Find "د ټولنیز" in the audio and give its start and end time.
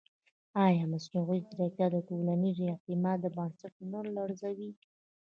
1.91-2.57